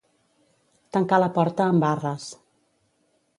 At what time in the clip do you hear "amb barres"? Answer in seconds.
1.67-2.27